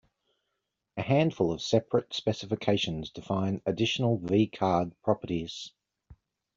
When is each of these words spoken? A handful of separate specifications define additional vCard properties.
A 0.97 1.03
handful 1.03 1.51
of 1.51 1.61
separate 1.61 2.11
specifications 2.15 3.11
define 3.11 3.61
additional 3.67 4.17
vCard 4.17 4.93
properties. 5.03 5.73